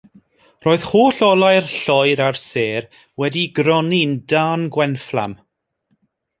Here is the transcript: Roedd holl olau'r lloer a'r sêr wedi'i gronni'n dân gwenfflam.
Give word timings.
Roedd 0.67 0.85
holl 0.91 1.19
olau'r 1.27 1.67
lloer 1.73 2.23
a'r 2.29 2.39
sêr 2.45 2.89
wedi'i 3.25 3.53
gronni'n 3.61 4.13
dân 4.35 4.63
gwenfflam. 4.79 5.33